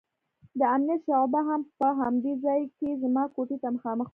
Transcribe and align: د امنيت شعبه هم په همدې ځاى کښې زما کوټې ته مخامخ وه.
د 0.59 0.61
امنيت 0.75 1.01
شعبه 1.07 1.39
هم 1.49 1.61
په 1.79 1.87
همدې 2.01 2.33
ځاى 2.43 2.61
کښې 2.75 2.91
زما 3.03 3.23
کوټې 3.35 3.57
ته 3.61 3.67
مخامخ 3.75 4.07
وه. 4.09 4.09